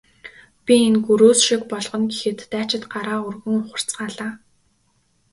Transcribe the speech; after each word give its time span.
Би 0.65 0.75
энэ 0.87 0.99
гөрөөс 1.05 1.39
шиг 1.47 1.61
болгоно 1.71 2.07
гэхэд 2.11 2.39
дайчид 2.51 2.83
гараа 2.93 3.19
өргөн 3.27 3.55
ухарцгаалаа. 3.61 4.31